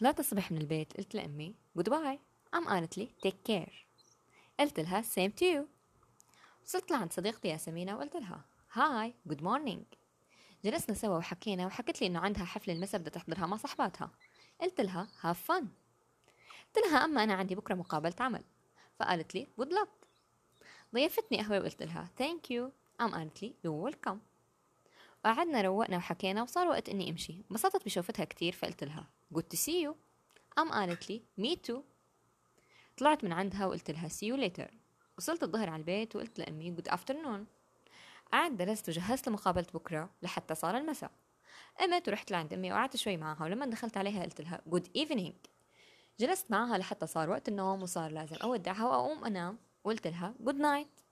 [0.00, 0.96] طلعت الصبح من البيت.
[0.96, 2.18] قلت لأمي good bye
[2.52, 3.86] قام قالت لي take care
[4.60, 5.66] قلت لها same to you
[6.64, 9.84] وصلت لعند صديقتي ياسمينة وقلت لها hi good morning
[10.64, 14.10] جلسنا سوا وحكينا وحكت لي إنه عندها حفلة المسا بدها تحضرها مع صحباتها.
[14.60, 15.68] قلت لها have fun
[16.66, 18.44] قلت لها أما أنا عندي بكرة مقابلة عمل.
[18.98, 19.88] فقالت لي good luck
[20.94, 24.20] ضيفتني قهوة وقلت لها thank you قام قالت لي you welcome
[25.24, 27.44] وقعدنا روقنا وحكينا وصار وقت إني أمشي.
[27.50, 29.94] انبسطت بشوفتها كتير فقلت لها good to see you.
[30.56, 31.80] قام قالت لي me too.
[32.96, 34.74] طلعت من عندها وقلت لها see you later.
[35.18, 37.44] وصلت الظهر على البيت وقلت لأمي good afternoon.
[38.32, 41.10] قعدت درست وجهزت لمقابلة بكرة لحتى صار المساء.
[41.80, 45.32] قمت ورحت لعند أمي وقعدت شوي معها ولما دخلت عليها قلت لها good evening.
[46.20, 51.02] جلست معها لحتى صار وقت النوم وصار لازم أودعها وأقوم أنام وقلت لها good night.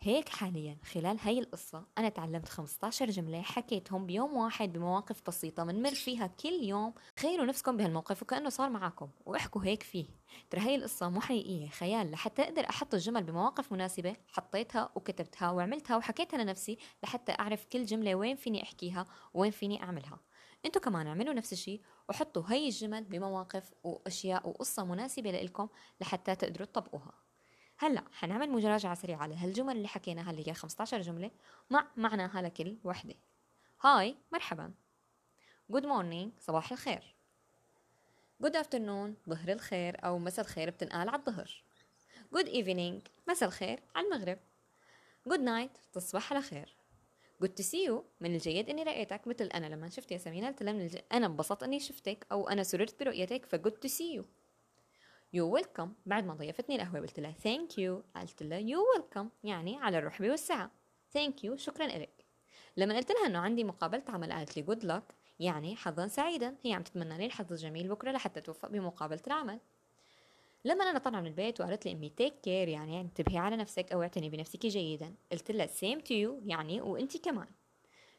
[0.00, 5.94] هيك حاليا خلال هاي القصة أنا تعلمت 15 جملة حكيتهم بيوم واحد بمواقف بسيطة منمر
[5.94, 10.06] فيها كل يوم تخيلوا نفسكم بهالموقف وكأنه صار معكم واحكوا هيك فيه.
[10.50, 15.96] ترى هاي القصة مو حقيقية خيال لحتى أقدر أحط الجمل بمواقف مناسبة حطيتها وكتبتها وعملتها
[15.96, 20.20] وحكيتها لنفسي لحتى أعرف كل جملة وين فيني أحكيها وين فيني أعملها.
[20.66, 25.68] أنتوا كمان اعملوا نفس الشيء وحطوا هاي الجمل بمواقف وأشياء وقصة مناسبة لكم
[26.00, 27.23] لحتى تقدروا تطبقوها.
[27.84, 31.30] هلا حنعمل مراجعة سريعة على هالجمل اللي حكيناها اللي هي 15 جملة
[31.70, 33.14] مع معناها لكل وحدة.
[33.80, 34.72] hi مرحبا.
[35.70, 37.14] good morning صباح الخير.
[38.40, 41.62] good afternoon ظهر الخير أو مساء الخير بتنقال على الظهر.
[42.32, 44.38] good evening مساء الخير على المغرب.
[45.26, 46.76] good night تصبح على خير.
[47.40, 50.72] good to see you من الجيد إني رايتك مثل أنا لما شفت ياسمين قلت لها
[50.72, 50.98] الج...
[51.12, 54.24] أنا انبسطت إني شفتك أو أنا سررت برؤيتك ف good to see you
[55.34, 59.76] you welcome بعد ما ضيفتني القهوة قلت لها thank you قالت لها you welcome يعني
[59.76, 60.70] على الرحب والسعة.
[61.12, 62.24] thank you شكرا لك
[62.76, 66.56] لما قلت لها إنه عندي مقابلة عمل قالت لي good luck يعني حظا سعيدا.
[66.62, 69.60] هي عم تتمنى لي الحظ الجميل بكرة لحتى توفق بمقابلة العمل.
[70.64, 74.02] لما أنا طالعه من البيت وقالت لي امي take care يعني انتبهي على نفسك أو
[74.02, 75.14] اعتني بنفسك جيدا.
[75.32, 77.48] قلت لها same to you يعني وأنت كمان.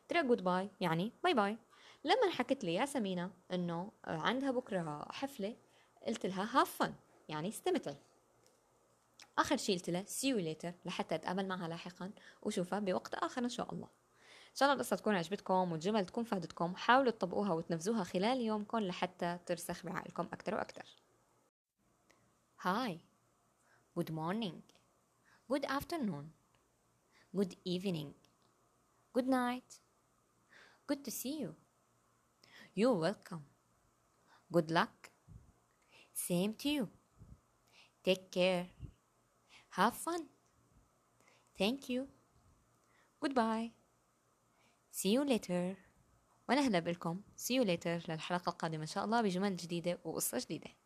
[0.08, 1.58] ترى good bye يعني bye bye
[2.04, 5.56] لما حكت لي ياسمينة إنه عندها بكرة حفلة
[6.08, 6.94] قلت لها هاف فن
[7.30, 7.98] يعني استمتعي.
[9.38, 12.12] آخر شيء قلت له see you later لحتى أتقابل معها لاحقا
[12.42, 13.88] وشوفها بوقت آخر إن شاء الله.
[14.56, 19.40] إن شاء الله القصة تكون عجبتكم والجمل تكون فادتكم حاولوا تطبقوها وتنفذوها خلال يومكم لحتى
[19.46, 20.86] ترسخ بعقلكم أكثر وأكثر
[22.66, 22.98] Hi.
[23.96, 24.64] Good morning.
[25.48, 26.34] Good afternoon.
[27.36, 28.14] Good evening.
[29.14, 29.80] Good night.
[30.88, 31.56] Good to see you.
[32.74, 33.44] You're welcome.
[34.52, 35.15] Good luck.
[36.16, 36.90] Same to you
[38.06, 38.68] Take care.
[39.72, 40.28] Have fun.
[41.58, 42.08] Thank you.
[43.20, 43.72] Goodbye.
[44.92, 45.76] See you later.
[46.50, 50.70] وأنا هلا بكم see you later للحلقة القادمة إن شاء الله بجمل جديدة وقصة جديدة